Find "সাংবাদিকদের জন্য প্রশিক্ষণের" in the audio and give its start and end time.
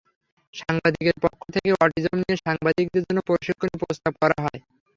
2.45-3.81